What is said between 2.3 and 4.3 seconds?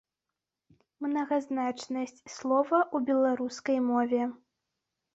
слова ў беларускай мове.